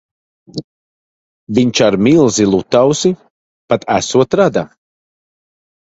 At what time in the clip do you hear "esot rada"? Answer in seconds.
3.99-4.65